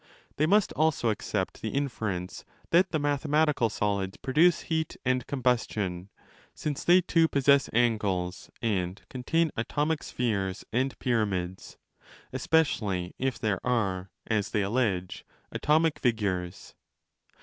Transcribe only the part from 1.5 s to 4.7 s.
the inference that the mathe 2c matical solids produce